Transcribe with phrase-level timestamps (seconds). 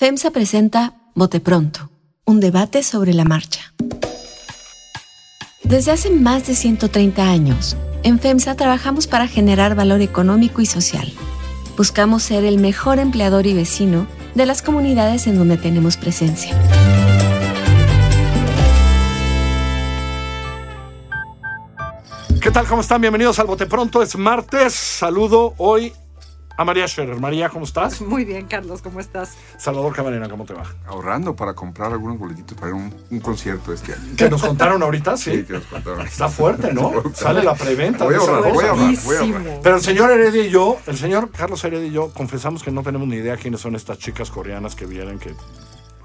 [0.00, 1.90] FEMSA presenta Bote Pronto,
[2.24, 3.74] un debate sobre la marcha.
[5.62, 11.12] Desde hace más de 130 años, en FEMSA trabajamos para generar valor económico y social.
[11.76, 16.58] Buscamos ser el mejor empleador y vecino de las comunidades en donde tenemos presencia.
[22.40, 22.66] ¿Qué tal?
[22.66, 23.02] ¿Cómo están?
[23.02, 24.02] Bienvenidos al Bote Pronto.
[24.02, 24.72] Es martes.
[24.72, 25.92] Saludo hoy
[26.60, 27.18] a María Scherer.
[27.18, 28.00] María, ¿cómo estás?
[28.02, 29.34] Muy bien, Carlos, ¿cómo estás?
[29.56, 30.64] Salvador Camarena, ¿cómo te va?
[30.86, 34.14] Ahorrando para comprar algunos boletitos para un, un concierto este año.
[34.14, 35.16] ¿Que nos contaron ahorita?
[35.16, 35.30] Sí.
[35.40, 36.06] Sí, que nos contaron.
[36.06, 36.92] Está fuerte, ¿no?
[37.14, 38.04] Sale la preventa.
[38.04, 39.60] Voy a ahorrar, voy a ahorrar, voy a ahorrar.
[39.62, 42.82] Pero el señor Heredia y yo, el señor Carlos Heredia y yo, confesamos que no
[42.82, 45.34] tenemos ni idea quiénes son estas chicas coreanas que vienen, que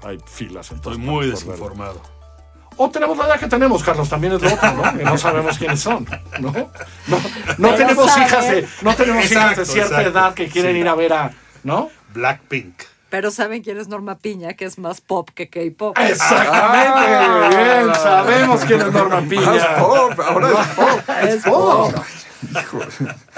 [0.04, 2.15] hay filas en todas Estoy muy verlo.
[2.78, 4.96] O tenemos la edad que tenemos, Carlos, también es lo otro, ¿no?
[4.98, 6.06] Que no sabemos quiénes son,
[6.40, 6.52] ¿no?
[7.58, 10.10] No, tenemos hijas de, no tenemos hijas de cierta exacto.
[10.18, 10.80] edad que quieren Sí.
[10.80, 11.30] ir a ver a,
[11.64, 11.88] ¿no?
[12.12, 12.82] Blackpink.
[13.08, 14.54] Pero ¿saben quién es Norma Piña?
[14.54, 15.96] Que es más pop que K-pop.
[15.98, 17.48] Exactamente, Ah.
[17.84, 19.76] bien, sabemos quién es Norma Más Piña.
[19.78, 21.00] pop, ahora es pop.
[21.22, 21.94] Es pop.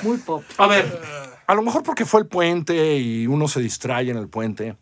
[0.03, 0.43] Muy pop.
[0.57, 1.01] A ver,
[1.47, 4.77] a lo mejor porque fue el puente y uno se distrae en el puente,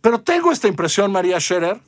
[0.00, 1.78] pero tengo esta impresión, María Scherer,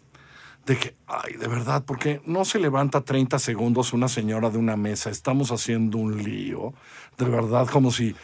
[0.66, 4.76] de que, ay, de verdad, porque no se levanta 30 segundos una señora de una
[4.76, 6.74] mesa, estamos haciendo un lío,
[7.18, 8.14] de verdad, como si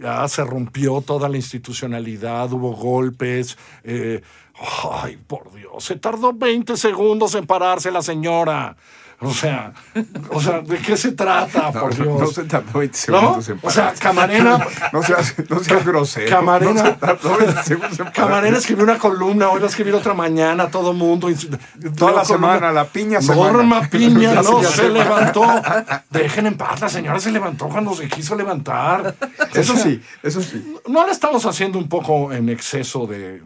[0.00, 4.22] ya se rompió toda la institucionalidad, hubo golpes, eh,
[5.02, 8.76] ay, por Dios, se tardó 20 segundos en pararse la señora.
[9.22, 9.74] O sea,
[10.30, 12.20] o sea, ¿de qué se trata, No, por no, Dios?
[12.20, 13.18] no se tardó 20 ¿No?
[13.20, 13.92] segundos en O sea.
[13.98, 16.30] Camarena, No seas, no seas grosero.
[16.30, 18.12] Camarena- No se tardó 20 segundos en pararse.
[18.20, 21.28] Camarena escribió una columna, hoy va a escribir otra mañana, todo mundo.
[21.98, 23.52] Toda la semana, la piña semana.
[23.52, 25.04] Norma Piña La no se semana.
[25.04, 25.44] levantó.
[26.08, 29.14] Dejen en paz, la señora se levantó cuando se quiso levantar.
[29.52, 30.76] Eso O sea, sí, eso sí.
[30.88, 33.42] ¿No la estamos haciendo un poco en exceso de.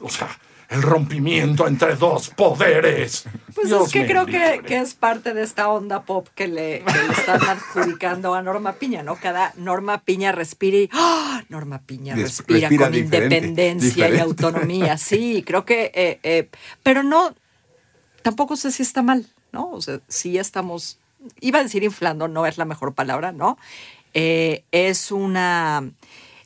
[0.00, 0.28] O sea,
[0.72, 3.24] el rompimiento entre dos poderes?
[3.54, 6.92] Pues Dios es que creo que, es parte de esta onda pop que le, que
[6.92, 9.16] le están adjudicando a Norma Piña, ¿no?
[9.16, 11.42] Cada Norma Piña respira y ¡ah!
[11.48, 14.96] Norma Piña respira, respira con diferente, independencia y autonomía.
[14.98, 15.92] Sí, creo que...
[15.94, 16.48] eh, eh,
[16.82, 17.34] pero no,
[18.22, 19.70] tampoco sé si está mal, ¿no?
[19.70, 20.98] O sea, sí estamos...
[21.40, 23.58] Iba a decir inflando, no es la mejor palabra, ¿no?
[24.14, 25.90] Eh, es una...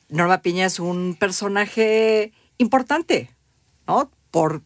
[0.09, 3.31] Norma Piña es un personaje importante,
[3.87, 4.11] ¿no?
[4.37, 4.61] Por,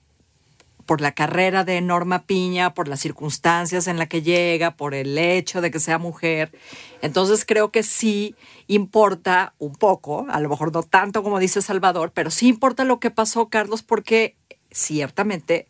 [0.84, 5.16] por la carrera de Norma Piña, por las circunstancias en las que llega, por el
[5.16, 6.50] hecho de que sea mujer.
[7.02, 8.34] Entonces creo que sí
[8.66, 12.98] importa un poco, a lo mejor no tanto como dice Salvador, pero sí importa lo
[12.98, 14.34] que pasó, Carlos, porque
[14.72, 15.68] ciertamente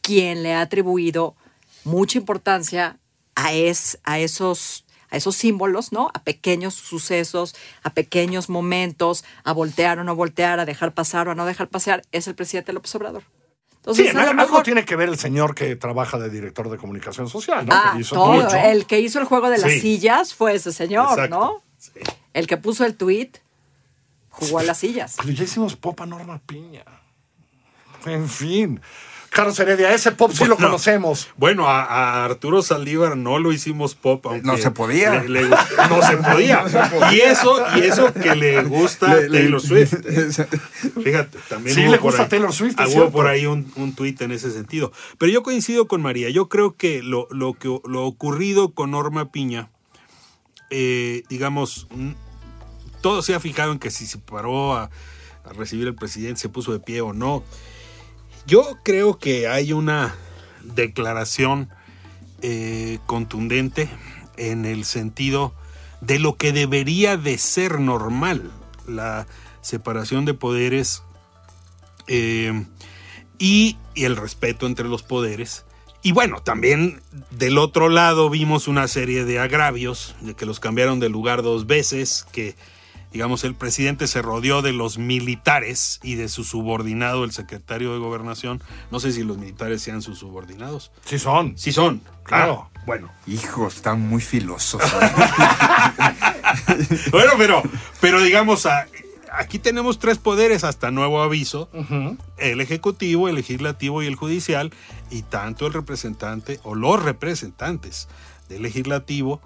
[0.00, 1.36] quien le ha atribuido
[1.84, 2.98] mucha importancia
[3.36, 6.10] a, es, a esos a esos símbolos, ¿no?
[6.14, 11.30] A pequeños sucesos, a pequeños momentos, a voltear o no voltear, a dejar pasar o
[11.30, 13.35] a no dejar pasar, es el presidente López Obrador.
[13.86, 16.68] Entonces, Sí, a lo algo mejor tiene que ver el señor que trabaja de director
[16.68, 17.72] de comunicación social, ¿no?
[17.72, 18.32] Ah, que hizo todo.
[18.32, 18.56] mucho.
[18.56, 19.80] El que hizo el juego de las Sí.
[19.80, 21.36] sillas fue ese señor, Exacto.
[21.38, 21.62] ¿no?
[21.78, 21.92] Sí.
[22.34, 23.30] El que puso el tweet
[24.30, 25.14] jugó a las sillas.
[25.18, 26.82] Pero ya hicimos pop a Norma Piña.
[28.06, 28.80] En fin.
[29.30, 31.28] Carlos Heredia, ese pop sí lo conocemos.
[31.36, 34.24] Bueno, a, a Arturo Saldívar no lo hicimos pop.
[34.26, 35.22] aunque No se podía.
[35.22, 35.48] le- le-
[35.90, 36.64] no se podía.
[37.12, 39.94] Y eso, y eso que le gusta Le- le- Taylor Swift.
[41.04, 43.10] Fíjate, también Sí, hubo le por gusta ahí- Taylor Swift, Hubo cierto.
[43.10, 44.92] por ahí un, un tuit en ese sentido.
[45.18, 46.30] Pero yo coincido con María.
[46.30, 49.68] Yo creo que lo, lo que lo ocurrido con Norma Piña,
[50.70, 51.88] eh, digamos,
[53.02, 54.84] todo se ha fijado en que si se paró a,
[55.44, 57.44] a recibir al presidente, se puso de pie o no.
[58.46, 60.14] Yo creo que hay una
[60.62, 61.68] declaración
[62.42, 63.88] eh, contundente
[64.36, 65.52] en el sentido
[66.00, 68.52] de lo que debería de ser normal,
[68.86, 69.26] la
[69.62, 71.02] separación de poderes
[72.06, 72.64] eh,
[73.38, 75.64] y, y el respeto entre los poderes.
[76.02, 77.02] Y bueno, también
[77.32, 81.66] del otro lado vimos una serie de agravios, de que los cambiaron de lugar dos
[81.66, 82.54] veces, que
[83.16, 87.98] digamos el presidente se rodeó de los militares y de su subordinado, el secretario de
[87.98, 88.60] gobernación.
[88.90, 90.92] No sé si los militares sean sus subordinados.
[91.06, 91.56] Sí son.
[91.56, 92.24] Sí son, Claro.
[92.24, 92.70] claro.
[92.84, 94.82] Bueno, Hijo, están muy filosos.
[97.10, 97.62] bueno, pero,
[98.02, 98.68] pero digamos,
[99.32, 101.70] aquí tenemos tres poderes hasta nuevo aviso.
[102.36, 104.74] El ejecutivo, el legislativo y el judicial,
[105.10, 108.08] y tanto el representante o los representantes
[108.50, 109.40] del legislativo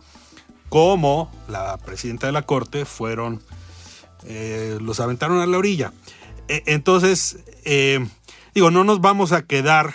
[0.68, 3.40] como la presidenta de la corte fueron,
[4.26, 5.92] eh, los aventaron a la orilla.
[6.48, 8.06] E- entonces, eh,
[8.54, 9.94] digo, no nos vamos a quedar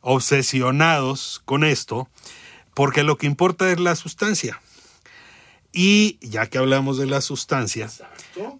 [0.00, 2.08] obsesionados con esto,
[2.74, 4.60] porque lo que importa es la sustancia.
[5.72, 7.90] Y ya que hablamos de la sustancia,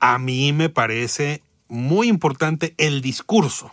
[0.01, 3.73] a mí me parece muy importante el discurso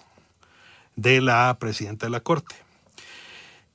[0.95, 2.55] de la presidenta de la Corte,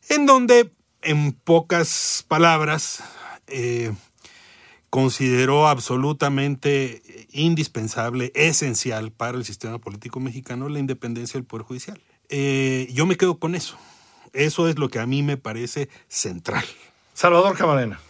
[0.09, 0.71] en donde,
[1.03, 3.03] en pocas palabras,
[3.47, 3.93] eh,
[4.91, 12.01] consideró absolutamente indispensable, esencial para el sistema político mexicano la independencia del Poder Judicial.
[12.29, 13.77] Eh, yo me quedo con eso.
[14.33, 16.65] Eso es lo que a mí me parece central.
[17.15, 18.01] Salvador Camarena.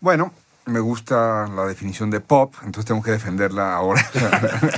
[0.00, 0.32] Bueno,
[0.66, 4.06] me gusta la definición de pop, entonces tengo que defenderla ahora.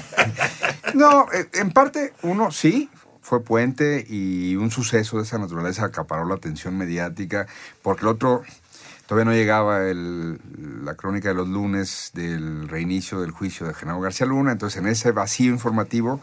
[0.94, 2.88] no, eh, en parte, uno sí,
[3.21, 7.47] fue puente y un suceso de esa naturaleza acaparó la atención mediática,
[7.82, 8.43] porque el otro
[9.10, 10.38] todavía no llegaba el,
[10.84, 14.86] la crónica de los lunes del reinicio del juicio de Genaro García Luna, entonces en
[14.86, 16.20] ese vacío informativo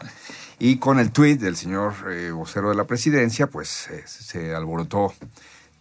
[0.58, 5.12] y con el tuit del señor eh, vocero de la presidencia, pues eh, se alborotó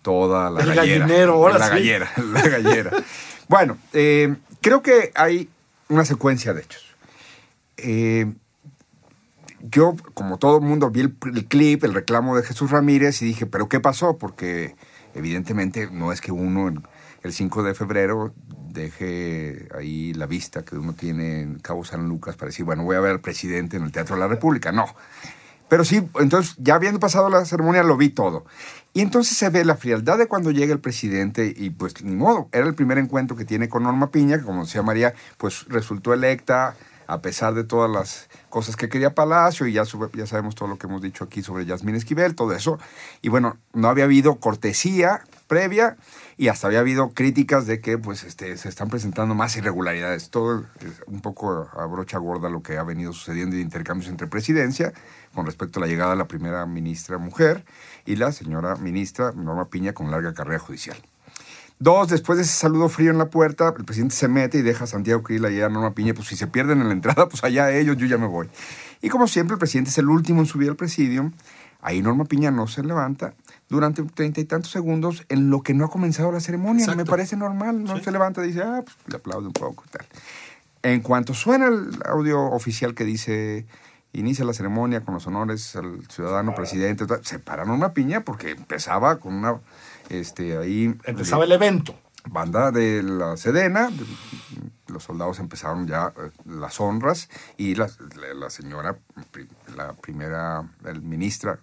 [0.02, 1.06] toda la El gallera.
[1.08, 1.72] gallinero, ahora la sí.
[1.76, 2.92] gallera, la gallera.
[3.48, 5.48] bueno, eh, creo que hay
[5.88, 6.94] una secuencia de hechos.
[9.62, 13.26] Yo, como todo el mundo, vi el, el clip, el reclamo de Jesús Ramírez y
[13.26, 14.18] dije, ¿pero qué pasó?
[14.18, 14.76] Porque
[15.16, 16.84] evidentemente no es que uno
[17.22, 18.34] el, el 5 de febrero
[18.82, 22.96] deje ahí la vista que uno tiene en Cabo San Lucas para decir, bueno, voy
[22.96, 24.72] a ver al presidente en el Teatro de la República.
[24.72, 24.86] No.
[25.70, 28.46] Pero sí, entonces, ya habiendo pasado la ceremonia, lo vi todo.
[28.94, 32.48] Y entonces se ve la frialdad de cuando llega el presidente y pues ni modo,
[32.54, 36.14] era el primer encuentro que tiene con Norma Piña, que como decía María, pues resultó
[36.14, 36.76] electa
[37.06, 40.68] a pesar de todas las cosas que quería Palacio y ya, sube- ya sabemos todo
[40.68, 42.80] lo que hemos dicho aquí sobre Yasmín Esquivel, todo eso.
[43.22, 45.96] Y bueno, no había habido cortesía previa
[46.38, 50.30] y hasta había habido críticas de que pues este, se están presentando más irregularidades.
[50.30, 54.28] Todo es un poco a brocha gorda lo que ha venido sucediendo de intercambios entre
[54.28, 54.94] presidencia
[55.34, 57.66] con respecto a la llegada de la primera ministra mujer
[58.06, 60.98] y la señora ministra Norma Piña con larga carrera judicial.
[61.80, 64.86] Dos, después de ese saludo frío en la puerta, el presidente se mete y deja
[64.86, 67.44] a Santiago Krill y a Norma Piña, pues si se pierden en la entrada, pues
[67.44, 68.50] allá ellos, yo ya me voy.
[69.02, 71.34] Y como siempre, el presidente es el último en subir al presidium.
[71.82, 73.36] Ahí Norma Piña no se levanta
[73.70, 76.84] durante treinta y tantos segundos en lo que no ha comenzado la ceremonia.
[76.84, 77.04] Exacto.
[77.04, 78.04] Me parece normal, no Sí.
[78.06, 80.06] se levanta y dice, ah, pues le aplaude un poco y tal.
[80.84, 83.66] En cuanto suena el audio oficial que dice
[84.14, 88.52] inicia la ceremonia con los honores al ciudadano presidente, tal, se para Norma Piña porque
[88.52, 89.60] empezaba con una
[90.10, 91.94] este ahí Empezaba el evento.
[92.30, 93.90] banda de la Sedena,
[94.88, 98.98] los soldados empezaron ya eh, las honras y la, la- la señora,
[99.76, 101.60] la primera el ministra,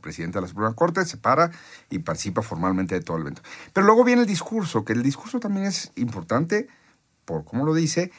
[0.00, 1.50] presidente de la Suprema Corte, se para
[1.90, 3.42] y participa formalmente de todo el evento.
[3.72, 6.68] Pero luego viene el discurso, que el discurso también es importante
[7.24, 8.10] por cómo lo dice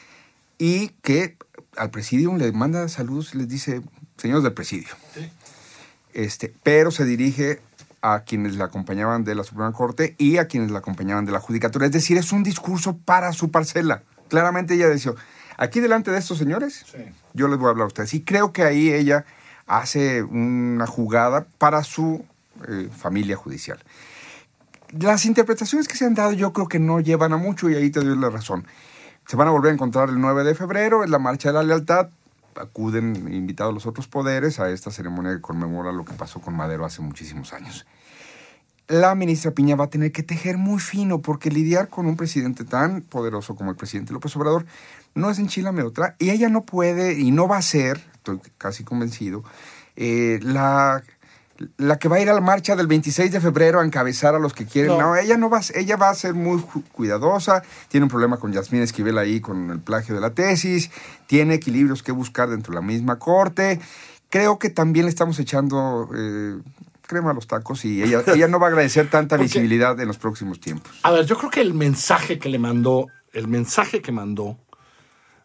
[0.57, 1.37] y que
[1.77, 3.81] al presidium le manda saludos y les dice,
[4.17, 4.89] señores del presidio.
[6.13, 7.61] Este, pero se dirige
[8.01, 11.39] a quienes la acompañaban de la Suprema Corte y a quienes la acompañaban de la
[11.39, 11.85] Judicatura.
[11.85, 14.03] Es decir, es un discurso para su parcela.
[14.27, 15.13] Claramente ella decía,
[15.57, 16.97] aquí delante de estos señores, Sí.
[17.33, 18.13] yo les voy a hablar a ustedes.
[18.13, 19.25] Y creo que ahí ella
[19.71, 22.25] hace una jugada para su
[22.67, 23.79] eh, familia judicial.
[24.91, 27.89] Las interpretaciones que se han dado yo creo que no llevan a mucho y ahí
[27.89, 28.67] te doy la razón.
[29.25, 31.63] Se van a volver a encontrar el 9 de febrero en la Marcha de la
[31.63, 32.09] Lealtad.
[32.55, 36.83] Acuden invitados los otros poderes a esta ceremonia que conmemora lo que pasó con Madero
[36.83, 37.85] hace muchísimos años.
[38.89, 42.65] La ministra Piña va a tener que tejer muy fino porque lidiar con un presidente
[42.65, 44.65] tan poderoso como el presidente López Obrador
[45.15, 48.83] no es enchilame otra y ella no puede y no va a ser, estoy casi
[48.83, 49.43] convencido,
[49.95, 51.03] eh, la,
[51.77, 54.39] la que va a ir a la marcha del 26 de febrero a encabezar a
[54.39, 54.91] los que quieren.
[54.93, 54.99] No.
[54.99, 58.51] No, ella no va, a- ella va a ser muy cuidadosa, tiene un problema con
[58.53, 60.89] Yasmín Esquivel ahí con el plagio de la tesis,
[61.27, 63.79] tiene equilibrios que buscar dentro de la misma corte.
[64.29, 66.57] Creo que también le estamos echando eh,
[67.05, 70.07] crema a los tacos y ella, ella no va a agradecer tanta Porque- visibilidad en
[70.07, 70.91] los próximos tiempos.
[71.03, 74.57] A ver, yo creo que el mensaje que le mandó, el mensaje que mandó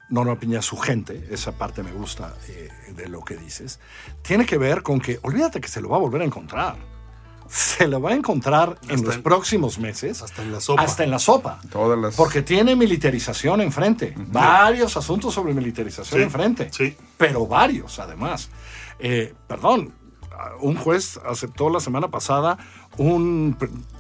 [0.09, 3.81] Norma Piña su gente, esa parte me gusta eh, de lo que dices,
[4.23, 6.77] tiene que ver con que, olvídate que se lo va a volver a encontrar.
[7.49, 10.21] Se lo va a encontrar en los en- próximos meses.
[10.21, 10.83] hasta en la sopa.
[10.83, 11.61] Hasta en la sopa.
[11.71, 14.15] Todas las- Porque tiene militarización enfrente.
[14.17, 16.69] Varios asuntos sobre militarización Sí, enfrente.
[16.73, 16.97] sí.
[17.17, 18.49] Pero varios, además.
[18.99, 19.93] Eh, perdón,
[20.61, 22.59] un juez aceptó la semana pasada
[22.97, 23.57] un.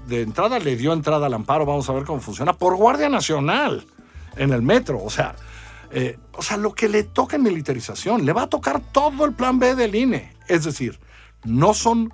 [0.08, 3.86] De entrada le dio entrada al amparo, vamos a ver cómo funciona, por Guardia Nacional
[4.36, 5.00] en el metro.
[5.04, 5.36] O sea,
[5.90, 9.32] eh, o sea, lo que le toca en militarización, le va a tocar todo el
[9.32, 10.32] plan B del INE.
[10.48, 10.98] Es decir,
[11.44, 12.12] no son,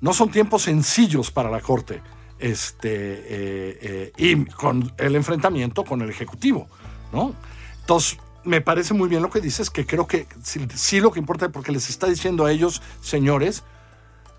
[0.00, 2.02] no son tiempos sencillos para la Corte.
[2.38, 6.68] Este, eh, eh, y con el enfrentamiento con el Ejecutivo,
[7.12, 7.34] ¿no?
[7.80, 11.18] Entonces, me parece muy bien lo que dices, que creo que sí, sí lo que
[11.18, 13.64] importa, porque les está diciendo a ellos, señores,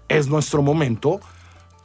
[0.07, 1.19] es nuestro momento,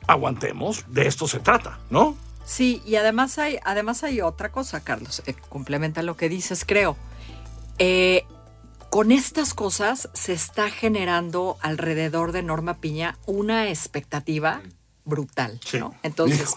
[0.07, 2.17] aguantemos, de esto se trata, ¿no?
[2.45, 6.97] Sí, y además hay, además hay otra cosa, Carlos, eh, complementa lo que dices, creo.
[7.79, 8.25] Eh,
[8.91, 14.63] con estas cosas se está generando alrededor de Norma Piña una expectativa
[15.05, 15.59] brutal.
[15.65, 15.79] Sí.
[15.79, 15.95] ¿no?
[16.03, 16.55] Entonces,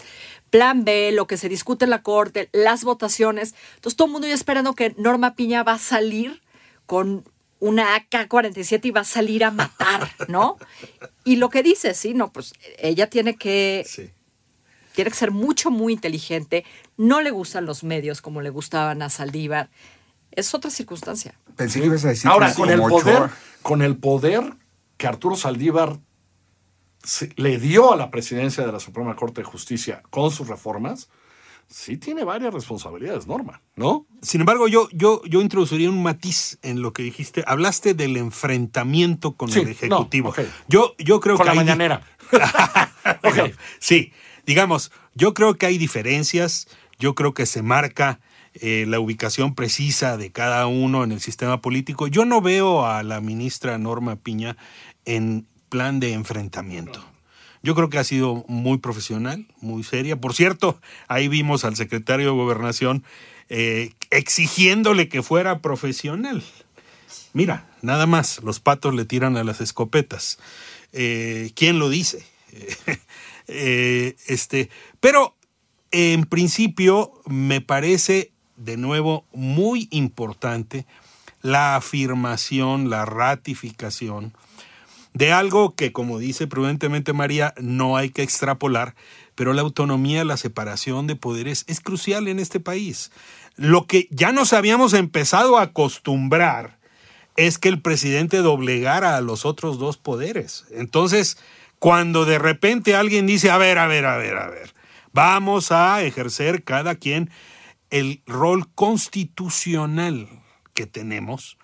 [0.50, 3.54] plan B, lo que se discute en la corte, las votaciones.
[3.76, 6.42] Entonces, todo el mundo ya esperando que Norma Piña va a salir
[6.86, 7.24] con
[7.60, 10.58] una AK-47 y va a salir a matar, ¿no?
[11.24, 14.10] Y lo que dice, sí, no, pues ella tiene que Sí.
[14.98, 16.64] Tiene que ser mucho, muy inteligente.
[16.96, 19.70] No le gustan los medios como le gustaban a Saldívar.
[20.32, 21.38] Es otra circunstancia.
[21.54, 23.30] Pensé que ibas a decir Ahora, con el poder,
[23.62, 24.54] con el poder
[24.96, 26.00] que Arturo Saldívar
[27.04, 31.08] se- le dio a la presidencia de la Suprema Corte de Justicia con sus reformas,
[31.68, 34.04] sí tiene varias responsabilidades, Norma, ¿no?
[34.20, 37.44] Sin embargo, yo, yo, yo introduciría un matiz en lo que dijiste.
[37.46, 40.34] Hablaste del enfrentamiento con Sí, el Ejecutivo.
[40.36, 42.02] no, yo, yo creo Con que la hay- mañanera.
[43.22, 43.54] Bueno, Ok.
[43.78, 44.12] Sí,
[44.48, 48.18] digamos, yo creo que hay diferencias, yo creo que se marca
[48.54, 52.06] eh, la ubicación precisa de cada uno en el sistema político.
[52.06, 54.56] Yo no veo a la ministra Norma Piña
[55.04, 57.04] en plan de enfrentamiento.
[57.62, 60.18] Yo creo que ha sido muy profesional, muy seria.
[60.18, 63.04] Por cierto, ahí vimos al secretario de Gobernación
[63.50, 66.42] eh, exigiéndole que fuera profesional.
[67.34, 70.38] Mira, nada más, los patos le tiran a las escopetas.
[70.94, 72.24] Eh, ¿Quién lo dice?
[73.48, 75.34] Eh, este, pero
[75.90, 80.86] en principio me parece de nuevo muy importante
[81.42, 84.32] la afirmación, la ratificación
[85.14, 88.94] de algo que, como dice prudentemente María, no hay que extrapolar,
[89.34, 93.10] pero la autonomía, la separación de poderes es crucial en este país.
[93.56, 96.78] Lo que ya nos habíamos empezado a acostumbrar
[97.36, 100.66] es que el presidente doblegara a los otros dos poderes.
[100.70, 101.38] Entonces,
[101.78, 104.74] cuando de repente alguien dice, a ver, a ver, a ver, a ver,
[105.12, 107.30] vamos a ejercer cada quien
[107.90, 110.28] el rol constitucional
[110.74, 111.58] que tenemos,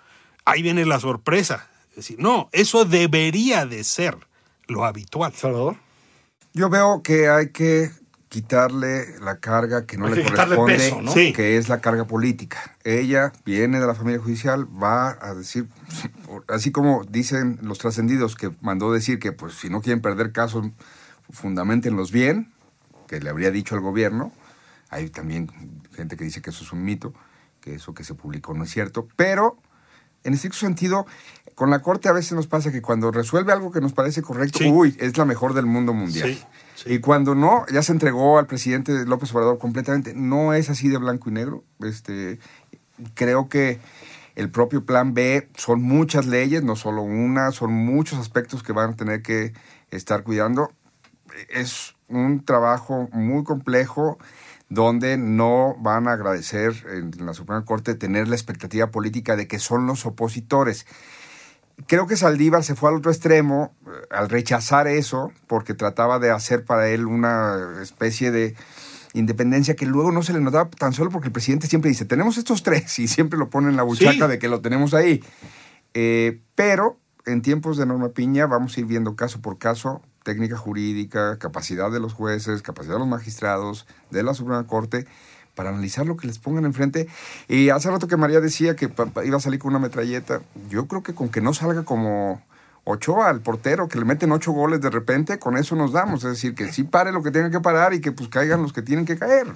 [0.44, 1.68] ahí viene la sorpresa.
[1.90, 4.16] Es decir, no, eso debería de ser
[4.66, 5.32] lo habitual.
[5.32, 5.76] Salvador.
[6.52, 7.90] Yo veo que hay que
[8.34, 11.12] quitarle la carga que no Hay le que corresponde, peso, ¿no?
[11.12, 11.32] Sí.
[11.32, 12.76] que es la carga política.
[12.82, 15.68] Ella viene de la familia judicial, va a decir,
[16.48, 20.66] así como dicen los trascendidos que mandó decir que pues si no quieren perder casos,
[21.30, 22.52] fundamentenlos bien,
[23.06, 24.32] que le habría dicho al gobierno.
[24.90, 25.48] Hay también
[25.94, 27.14] gente que dice que eso es un mito,
[27.60, 29.58] que eso que se publicó no es cierto, pero
[30.24, 31.06] en estricto sentido,
[31.54, 34.58] con la Corte a veces nos pasa que cuando resuelve algo que nos parece correcto,
[34.58, 34.70] Sí.
[34.70, 36.28] uy, es la mejor del mundo mundial.
[36.34, 36.44] Sí,
[36.74, 36.94] sí.
[36.94, 40.14] Y cuando no, ya se entregó al presidente López Obrador completamente.
[40.14, 41.64] No es así de blanco y negro.
[41.80, 42.38] Este,
[43.14, 43.78] creo que
[44.34, 48.90] el propio plan B son muchas leyes, no solo una, son muchos aspectos que van
[48.90, 49.52] a tener que
[49.90, 50.72] estar cuidando.
[51.50, 54.18] Es un trabajo muy complejo
[54.68, 59.58] donde no van a agradecer en la Suprema Corte tener la expectativa política de que
[59.60, 60.86] son los opositores
[61.86, 66.30] creo que Saldívar se fue al otro extremo eh, al rechazar eso, porque trataba de
[66.30, 68.54] hacer para él una especie de
[69.12, 72.36] independencia que luego no se le notaba tan solo porque el presidente siempre dice, tenemos
[72.36, 74.28] estos tres, y siempre lo pone en la buchaca Sí.
[74.28, 75.22] de que lo tenemos ahí.
[75.94, 80.56] Eh, pero en tiempos de Norma Piña vamos a ir viendo caso por caso técnica
[80.56, 85.06] jurídica, capacidad de los jueces, capacidad de los magistrados, de la Suprema Corte,
[85.54, 87.08] para analizar lo que les pongan enfrente.
[87.48, 88.90] Y hace rato que María decía que
[89.24, 92.42] iba a salir con una metralleta, yo creo que con que no salga como
[92.84, 96.24] Ochoa, el portero, que le meten ocho goles de repente, con eso nos damos.
[96.24, 98.72] Es decir, que sí pare lo que tenga que parar y que pues caigan los
[98.72, 99.46] que tienen que caer.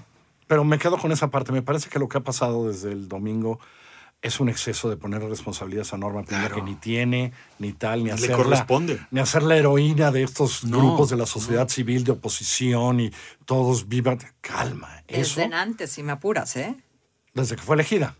[0.46, 1.52] Pero me quedo con esa parte.
[1.52, 3.60] Me parece que lo que ha pasado desde el domingo
[4.20, 8.06] es un exceso de poner responsabilidades a Norma Piña que ni tiene, ni tal, ni
[8.06, 9.00] Le hacerla, corresponde.
[9.12, 13.12] ni hacer la heroína de estos No, grupos de la sociedad civil de oposición y
[13.44, 14.18] todos vivan.
[14.40, 16.74] Calma, eso Desde antes, si me apuras, ¿eh?
[17.34, 18.16] desde que fue elegida.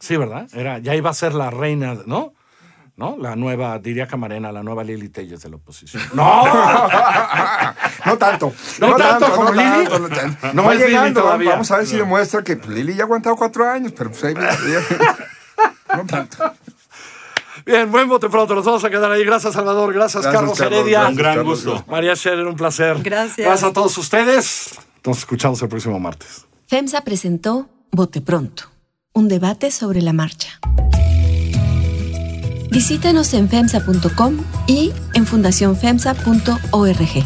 [0.00, 0.48] Sí, ¿verdad?
[0.54, 2.32] Era, ya iba a ser la reina, ¿no?
[2.98, 3.16] ¿No?
[3.16, 6.02] La nueva, diría Camarena, la nueva Lili Telles de la oposición.
[6.14, 6.42] ¡No!
[8.04, 8.52] No tanto.
[8.80, 9.64] No tanto como Lili.
[9.64, 10.52] tanto, no tanto.
[10.52, 11.50] No Va es Lili llegando, todavía.
[11.50, 14.24] Vamos a ver si demuestra que pues, Lili ya ha aguantado cuatro años, pero pues
[14.24, 14.34] ahí
[15.94, 16.52] No tanto.
[17.64, 18.56] Bien, buen bote pronto.
[18.56, 19.24] Nos vamos a quedar ahí.
[19.24, 19.94] Gracias, Salvador.
[19.94, 20.78] Gracias, Gracias, Carlos Carlos.
[20.80, 21.06] Heredia.
[21.06, 21.84] Un gran Carlos, gusto.
[21.86, 23.00] María Scherer, un placer.
[23.00, 23.46] Gracias.
[23.46, 24.74] Gracias a todos ustedes.
[25.04, 26.46] Nos escuchamos el próximo martes.
[26.66, 28.64] FEMSA presentó Bote Pronto,
[29.12, 30.58] un debate sobre la marcha.
[32.78, 34.36] Visítanos en FEMSA.com
[34.68, 37.24] y en fundacionfemsa.org.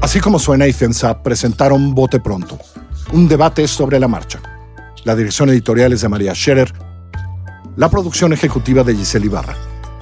[0.00, 2.56] Así como suena y FEMSA presentaron Bote Pronto,
[3.12, 4.40] un debate sobre la marcha.
[5.02, 6.72] La dirección editorial es de María Scherer,
[7.74, 9.56] la producción ejecutiva de Giselle Ibarra.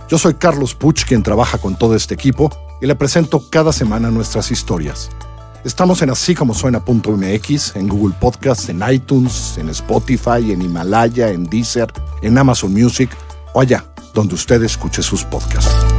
[0.06, 2.50] Yo soy Carlos Puch, quien trabaja con todo este equipo,
[2.82, 5.08] y le presento cada semana nuestras historias.
[5.64, 11.44] Estamos en así como suena.mx, en Google Podcasts, en iTunes, en Spotify, en Himalaya, en
[11.44, 11.92] Deezer,
[12.22, 13.10] en Amazon Music
[13.54, 15.91] o allá donde usted escuche sus podcasts.